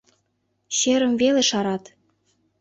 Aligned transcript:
Черым 0.77 1.13
веле 1.21 1.41
шарат. 1.49 1.83